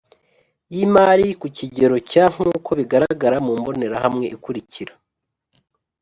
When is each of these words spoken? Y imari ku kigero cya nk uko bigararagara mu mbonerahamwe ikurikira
Y 0.73 0.77
imari 0.85 1.27
ku 1.39 1.47
kigero 1.57 1.95
cya 2.09 2.25
nk 2.33 2.39
uko 2.55 2.69
bigararagara 2.79 3.37
mu 3.45 3.53
mbonerahamwe 3.59 4.25
ikurikira 4.35 4.93